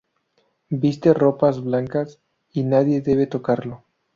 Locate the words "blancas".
1.63-2.19